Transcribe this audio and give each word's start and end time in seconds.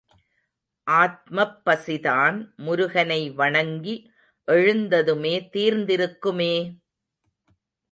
ஆத்மப் 0.87 1.59
பசிதான் 1.65 2.37
முருகனை 2.57 3.29
வணங்கி 3.31 3.95
எழுந்ததுமே 4.47 5.35
தீர்ந்திருக்குமே! 5.53 6.53